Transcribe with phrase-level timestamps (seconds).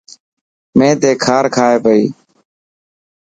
[0.77, 2.03] مين تي کار کائي پئي.